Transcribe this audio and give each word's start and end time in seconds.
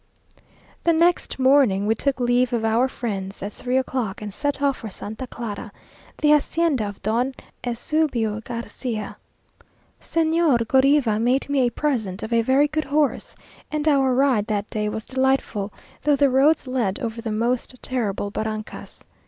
The 0.83 0.93
next 0.93 1.37
morning 1.37 1.85
we 1.85 1.93
took 1.93 2.19
leave 2.19 2.53
of 2.53 2.65
our 2.65 2.87
friends 2.87 3.43
at 3.43 3.53
three 3.53 3.77
o'clock, 3.77 4.19
and 4.19 4.33
set 4.33 4.59
off 4.59 4.77
for 4.77 4.89
Santa 4.89 5.27
Clara, 5.27 5.71
the 6.17 6.29
hacienda 6.29 6.89
of 6.89 6.99
Don 7.03 7.35
Eusebio 7.63 8.41
Garcia. 8.43 9.17
Señor 10.01 10.65
Goriva 10.67 11.21
made 11.21 11.47
me 11.49 11.59
a 11.67 11.69
present 11.69 12.23
of 12.23 12.33
a 12.33 12.41
very 12.41 12.67
good 12.67 12.85
horse, 12.85 13.35
and 13.71 13.87
our 13.87 14.15
ride 14.15 14.47
that 14.47 14.67
day 14.71 14.89
was 14.89 15.05
delightful, 15.05 15.71
though 16.01 16.15
the 16.15 16.31
roads 16.31 16.65
led 16.65 16.97
over 16.99 17.21
the 17.21 17.31
most 17.31 17.75
terrible 17.83 18.31
barrancas. 18.31 19.05